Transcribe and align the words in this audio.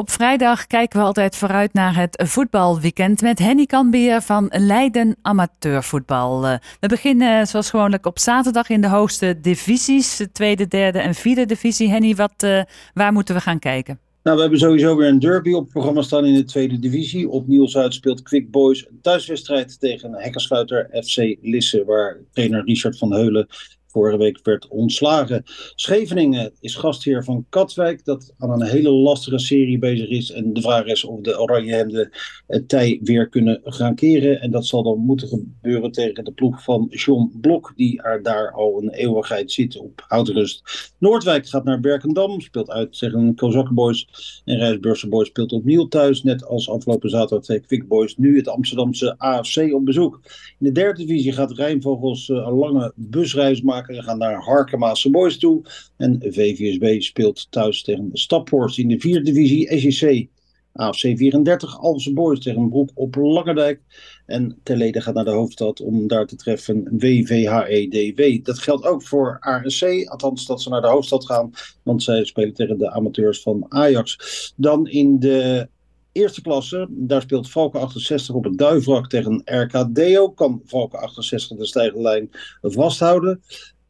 Op 0.00 0.10
vrijdag 0.10 0.66
kijken 0.66 0.98
we 0.98 1.04
altijd 1.04 1.36
vooruit 1.36 1.72
naar 1.72 1.96
het 1.96 2.22
voetbalweekend 2.26 3.22
met 3.22 3.38
Henny 3.38 3.66
Kanbeer 3.66 4.22
van 4.22 4.50
Leiden 4.52 5.16
Amateurvoetbal. 5.22 6.46
Eh, 6.46 6.54
we 6.80 6.88
beginnen 6.88 7.46
zoals 7.46 7.70
gewoonlijk 7.70 8.06
op 8.06 8.18
zaterdag 8.18 8.68
in 8.68 8.80
de 8.80 8.88
hoogste 8.88 9.40
divisies, 9.40 10.16
de 10.16 10.32
tweede, 10.32 10.68
derde 10.68 10.98
en 10.98 11.14
vierde 11.14 11.46
divisie. 11.46 11.90
Henny, 11.90 12.14
wat, 12.14 12.42
uh, 12.44 12.62
waar 12.94 13.12
moeten 13.12 13.34
we 13.34 13.40
gaan 13.40 13.58
kijken? 13.58 13.98
Nou, 14.22 14.36
we 14.36 14.42
hebben 14.42 14.60
sowieso 14.60 14.96
weer 14.96 15.08
een 15.08 15.18
derby 15.18 15.52
op 15.52 15.62
het 15.62 15.72
programma 15.72 16.02
staan 16.02 16.24
in 16.24 16.34
de 16.34 16.44
tweede 16.44 16.78
divisie. 16.78 17.28
Op 17.28 17.46
Nieuws 17.46 17.76
speelt 17.88 18.22
Quick 18.22 18.50
Boys 18.50 18.86
een 18.88 18.98
thuiswedstrijd 19.02 19.80
tegen 19.80 20.14
hekkersluiter 20.14 20.88
FC 21.02 21.36
Lisse, 21.42 21.84
waar 21.84 22.18
trainer 22.32 22.64
Richard 22.64 22.98
van 22.98 23.12
Heulen 23.12 23.46
vorige 23.90 24.16
week 24.16 24.40
werd 24.42 24.68
ontslagen. 24.68 25.42
Scheveningen 25.74 26.52
is 26.60 26.74
gastheer 26.74 27.24
van 27.24 27.46
Katwijk, 27.48 28.04
dat 28.04 28.34
aan 28.38 28.50
een 28.50 28.66
hele 28.66 28.90
lastige 28.90 29.38
serie 29.38 29.78
bezig 29.78 30.08
is. 30.08 30.30
En 30.30 30.52
de 30.52 30.60
vraag 30.60 30.84
is 30.84 31.04
of 31.04 31.20
de 31.20 31.40
Oranjehemden 31.40 32.10
het 32.46 32.68
tij 32.68 33.00
weer 33.02 33.28
kunnen 33.28 33.60
gaan 33.64 33.94
keren. 33.94 34.40
En 34.40 34.50
dat 34.50 34.66
zal 34.66 34.82
dan 34.82 34.98
moeten 34.98 35.28
gebeuren 35.28 35.92
tegen 35.92 36.24
de 36.24 36.32
ploeg 36.32 36.62
van 36.62 36.86
John 36.90 37.32
Blok, 37.40 37.72
die 37.76 38.02
er 38.02 38.22
daar 38.22 38.52
al 38.52 38.82
een 38.82 38.90
eeuwigheid 38.90 39.52
zit 39.52 39.76
op 39.76 40.04
houtrust. 40.06 40.92
Noordwijk 40.98 41.48
gaat 41.48 41.64
naar 41.64 41.80
Berkendam, 41.80 42.40
speelt 42.40 42.70
uit 42.70 42.98
tegen 42.98 43.34
Kozakken 43.34 43.74
Boys. 43.74 44.08
En 44.44 44.56
Rijsburgse 44.56 45.08
Boys 45.08 45.28
speelt 45.28 45.52
opnieuw 45.52 45.88
thuis, 45.88 46.22
net 46.22 46.46
als 46.46 46.70
afgelopen 46.70 47.10
zaterdag 47.10 47.44
tegen 47.44 47.66
Quick 47.66 47.88
Boys. 47.88 48.16
Nu 48.16 48.36
het 48.36 48.48
Amsterdamse 48.48 49.14
AFC 49.18 49.72
op 49.72 49.84
bezoek. 49.84 50.20
In 50.58 50.66
de 50.66 50.72
derde 50.72 51.06
divisie 51.06 51.32
gaat 51.32 51.52
Rijnvogels 51.52 52.28
eh, 52.28 52.36
een 52.36 52.52
lange 52.52 52.92
busreis 52.96 53.62
maken 53.62 53.79
we 53.86 54.02
gaan 54.02 54.18
naar 54.18 54.42
Harkemaanse 54.42 55.10
Boys 55.10 55.38
toe. 55.38 55.62
En 55.96 56.18
VVSB 56.20 57.00
speelt 57.02 57.46
thuis 57.50 57.82
tegen 57.82 58.10
Staphorst 58.12 58.78
in 58.78 58.88
de 58.88 59.00
vierde 59.00 59.22
divisie. 59.32 59.78
SEC 59.78 60.28
AFC 60.72 61.16
34, 61.16 61.80
Alphense 61.80 62.12
Boys 62.12 62.40
tegen 62.40 62.68
Broek 62.68 62.90
op 62.94 63.14
Langendijk. 63.14 63.80
En 64.26 64.58
Terlede 64.62 65.00
gaat 65.00 65.14
naar 65.14 65.24
de 65.24 65.30
hoofdstad 65.30 65.80
om 65.80 66.06
daar 66.06 66.26
te 66.26 66.36
treffen 66.36 66.88
WVHEDW. 66.98 68.44
Dat 68.44 68.58
geldt 68.58 68.84
ook 68.84 69.02
voor 69.02 69.36
ARC, 69.40 70.08
althans 70.08 70.46
dat 70.46 70.62
ze 70.62 70.68
naar 70.68 70.80
de 70.80 70.86
hoofdstad 70.86 71.26
gaan. 71.26 71.50
Want 71.82 72.02
zij 72.02 72.24
spelen 72.24 72.54
tegen 72.54 72.78
de 72.78 72.90
amateurs 72.90 73.42
van 73.42 73.66
Ajax. 73.68 74.52
Dan 74.56 74.88
in 74.88 75.18
de 75.18 75.68
eerste 76.12 76.42
klasse, 76.42 76.86
daar 76.90 77.22
speelt 77.22 77.50
Valken 77.50 77.80
68 77.80 78.34
op 78.34 78.44
het 78.44 78.58
duivrak 78.58 79.08
tegen 79.08 79.42
RKDO. 79.44 80.30
Kan 80.30 80.62
Valken 80.64 80.98
68 80.98 81.56
de 81.56 81.66
stijgende 81.66 82.02
lijn 82.02 82.30
vasthouden. 82.60 83.42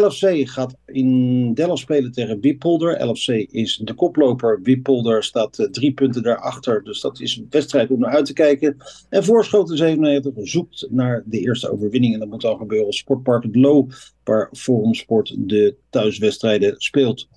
LFC 0.00 0.48
gaat 0.48 0.76
in 0.86 1.54
Delft 1.54 1.82
spelen 1.82 2.12
tegen 2.12 2.40
Wippolder. 2.40 3.06
LFC 3.06 3.28
is 3.28 3.80
de 3.84 3.94
koploper. 3.94 4.60
Wippolder 4.62 5.24
staat 5.24 5.58
uh, 5.58 5.66
drie 5.66 5.92
punten 5.92 6.22
daarachter. 6.22 6.84
Dus 6.84 7.00
dat 7.00 7.20
is 7.20 7.36
een 7.36 7.46
wedstrijd 7.50 7.90
om 7.90 7.98
naar 7.98 8.14
uit 8.14 8.26
te 8.26 8.32
kijken. 8.32 8.76
En 9.08 9.24
Voorschoten 9.24 9.76
97 9.76 10.48
zoekt 10.48 10.86
naar 10.90 11.22
de 11.26 11.38
eerste 11.38 11.72
overwinning. 11.72 12.14
En 12.14 12.20
dat 12.20 12.28
moet 12.28 12.40
dan 12.40 12.56
gebeuren 12.56 12.86
op 12.86 12.94
Sportpark 12.94 13.42
het 13.42 13.56
Loo. 13.56 13.86
Waar 14.24 14.48
Forum 14.52 14.94
Sport 14.94 15.34
de 15.38 15.76
thuiswedstrijden 15.90 16.74
speelt. 16.76 17.28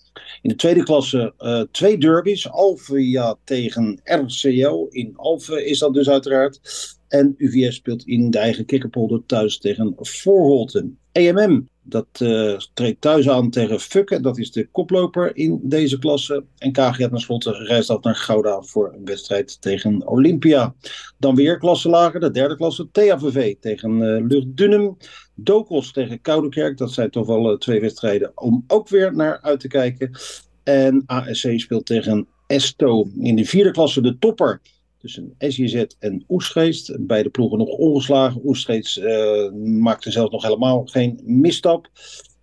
In 0.41 0.49
de 0.49 0.55
tweede 0.55 0.83
klasse 0.83 1.33
uh, 1.39 1.61
twee 1.71 1.97
derbies. 1.97 2.49
Alvia 2.49 3.35
tegen 3.43 3.99
RCL. 4.03 4.85
In 4.89 5.13
Alphen 5.15 5.65
is 5.65 5.79
dat 5.79 5.93
dus 5.93 6.09
uiteraard. 6.09 6.59
En 7.07 7.33
UVS 7.37 7.75
speelt 7.75 8.05
in 8.05 8.29
de 8.29 8.37
eigen 8.37 8.65
kikkerpolder 8.65 9.25
thuis 9.25 9.57
tegen 9.57 9.93
Voorholten. 9.97 10.97
EMM 11.11 11.67
dat 11.89 12.07
uh, 12.21 12.57
treedt 12.73 13.01
thuis 13.01 13.29
aan 13.29 13.49
tegen 13.49 13.79
Fukke. 13.79 14.21
Dat 14.21 14.37
is 14.37 14.51
de 14.51 14.67
koploper 14.67 15.35
in 15.35 15.59
deze 15.63 15.99
klasse. 15.99 16.43
En 16.57 16.71
KG 16.71 16.79
had 16.79 17.09
tenslotte 17.09 17.53
gereisd 17.53 17.89
af 17.89 18.01
naar 18.01 18.15
Gouda 18.15 18.61
voor 18.61 18.93
een 18.93 19.05
wedstrijd 19.05 19.61
tegen 19.61 20.07
Olympia. 20.07 20.75
Dan 21.17 21.35
weer 21.35 21.57
klasse 21.57 21.89
lager, 21.89 22.19
de 22.19 22.31
derde 22.31 22.55
klasse. 22.55 22.91
TAVV 22.91 23.55
tegen 23.59 23.99
uh, 23.99 24.27
Luchtdunum. 24.27 24.97
Dokos 25.35 25.91
tegen 25.91 26.21
Koudekerk. 26.21 26.77
Dat 26.77 26.91
zijn 26.91 27.09
toch 27.09 27.27
wel 27.27 27.51
uh, 27.51 27.57
twee 27.57 27.81
wedstrijden 27.81 28.31
om 28.35 28.63
ook 28.67 28.89
weer 28.89 29.15
naar 29.15 29.41
uit 29.41 29.59
te 29.59 29.67
kijken. 29.67 30.11
En 30.63 31.03
ASC 31.05 31.59
speelt 31.59 31.85
tegen 31.85 32.27
Esto. 32.47 33.09
In 33.19 33.35
de 33.35 33.45
vierde 33.45 33.71
klasse 33.71 34.01
de 34.01 34.17
topper 34.17 34.61
tussen 34.97 35.35
SJZ 35.37 35.85
en 35.99 36.23
Oestgeest. 36.29 36.95
Beide 36.99 37.29
ploegen 37.29 37.57
nog 37.57 37.67
ongeslagen. 37.67 38.41
Oestgeest 38.45 38.97
uh, 38.97 39.51
maakte 39.51 40.11
zelfs 40.11 40.31
nog 40.31 40.43
helemaal 40.43 40.85
geen 40.85 41.19
misstap. 41.23 41.89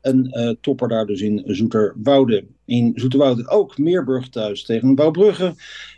Een 0.00 0.30
uh, 0.38 0.54
topper 0.60 0.88
daar 0.88 1.06
dus 1.06 1.20
in 1.20 1.42
Zoeterwoude. 1.46 2.44
In 2.64 2.92
Zoeterwoude 2.94 3.48
ook 3.48 3.78
Meerburg 3.78 4.28
thuis 4.28 4.64
tegen 4.64 4.94
Bouwbrugge. 4.94 5.54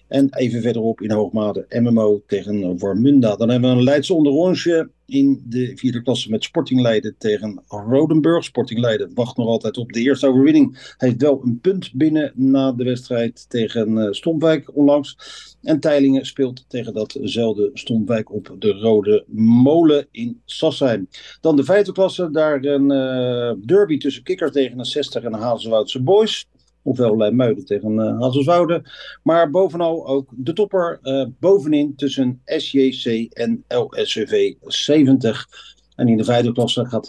En 0.09 0.34
even 0.34 0.62
verderop 0.62 1.00
in 1.00 1.10
Hoogmade 1.10 1.66
MMO 1.69 2.22
tegen 2.27 2.78
Wormunda. 2.78 3.37
Dan 3.37 3.49
hebben 3.49 3.71
we 3.71 3.77
een 3.77 3.82
Leidse 3.82 4.15
onderrondje 4.15 4.91
in 5.06 5.43
de 5.47 5.72
vierde 5.75 6.03
klasse 6.03 6.31
met 6.31 6.44
Sporting 6.44 6.81
Leiden 6.81 7.15
tegen 7.19 7.62
Rodenburg. 7.69 8.44
Sporting 8.44 8.81
Leiden 8.81 9.10
wacht 9.15 9.37
nog 9.37 9.47
altijd 9.47 9.77
op 9.77 9.93
de 9.93 10.00
eerste 10.00 10.27
overwinning. 10.27 10.94
Hij 10.97 11.09
heeft 11.09 11.22
wel 11.22 11.41
een 11.44 11.60
punt 11.60 11.93
binnen 11.93 12.32
na 12.34 12.72
de 12.72 12.84
wedstrijd 12.84 13.47
tegen 13.48 13.91
uh, 13.91 14.06
Stompwijk 14.10 14.77
onlangs. 14.77 15.16
En 15.62 15.81
Teilingen 15.81 16.27
speelt 16.27 16.65
tegen 16.69 16.94
datzelfde 16.94 17.71
Stompwijk 17.75 18.33
op 18.33 18.56
de 18.59 18.72
Rode 18.72 19.25
Molen 19.37 20.06
in 20.10 20.41
Sassheim. 20.44 21.09
Dan 21.41 21.56
de 21.56 21.65
vijfde 21.65 21.93
klasse, 21.93 22.31
daar 22.31 22.65
een 22.65 22.93
uh, 22.93 23.66
derby 23.66 23.98
tussen 23.98 24.22
Kikker 24.22 24.50
tegen 24.50 24.78
een 24.78 24.84
60 24.84 25.22
en 25.22 25.33
Hazelwoudse 25.33 26.03
Boys. 26.03 26.47
Ofwel 26.86 27.32
Muiden 27.32 27.64
tegen 27.64 27.92
uh, 27.92 28.20
Hazerswoude. 28.20 28.82
Maar 29.22 29.50
bovenal 29.50 30.06
ook 30.06 30.28
de 30.36 30.52
topper 30.52 30.98
uh, 31.02 31.24
bovenin 31.41 31.97
tussen 31.97 32.41
SJC 32.44 33.32
en 33.32 33.64
LSVV 33.69 34.54
70. 34.60 35.48
En 35.97 36.08
in 36.08 36.16
de 36.16 36.24
vijfde 36.24 36.52
klasse 36.52 36.86
gaat. 36.86 37.06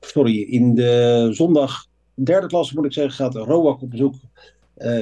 Sorry, 0.00 0.40
in 0.40 0.74
de 0.74 1.28
zondag 1.30 1.86
derde 2.14 2.46
klasse 2.46 2.74
moet 2.74 2.84
ik 2.84 2.92
zeggen, 2.92 3.12
gaat 3.12 3.34
Roak 3.34 3.82
op 3.82 3.90
bezoek 3.90 4.14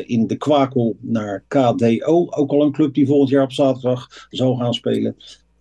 in 0.05 0.27
de 0.27 0.37
Kwakel 0.37 0.97
naar 1.01 1.45
KDO. 1.49 2.27
Ook 2.31 2.51
al 2.51 2.63
een 2.63 2.73
club 2.73 2.95
die 2.95 3.07
volgend 3.07 3.31
jaar 3.31 3.43
op 3.43 3.53
zaterdag 3.53 4.27
zal 4.31 4.57
gaan 4.57 4.75
spelen. 4.75 5.17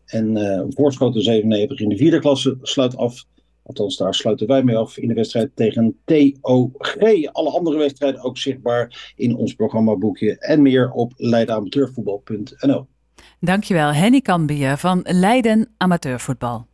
En 0.06 0.36
Voorschoten 0.70 1.22
97 1.22 1.80
in 1.80 1.90
de 1.90 1.98
vierde 1.98 2.20
klasse 2.20 2.58
sluit 2.62 2.98
af 2.98 3.26
Althans, 3.66 3.98
daar 3.98 4.14
sluiten 4.16 4.48
wij 4.48 4.64
mee 4.64 4.78
af 4.78 4.98
in 4.98 5.08
de 5.08 5.14
wedstrijd 5.14 5.52
tegen 5.56 6.00
TOG. 6.06 6.98
Alle 7.32 7.50
andere 7.50 7.78
wedstrijden 7.78 8.24
ook 8.24 8.38
zichtbaar 8.38 9.14
in 9.16 9.36
ons 9.36 9.54
programmaboekje 9.54 10.38
en 10.40 10.62
meer 10.62 10.92
op 10.92 11.14
leidenamateurvoetbal.nl. 11.16 12.88
Dankjewel, 13.40 13.94
Henny 13.94 14.22
Kambier 14.22 14.78
van 14.78 15.00
Leiden 15.04 15.74
Amateurvoetbal. 15.78 16.68